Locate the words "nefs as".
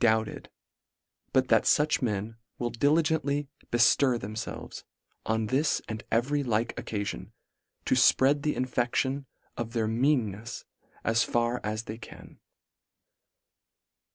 10.31-11.21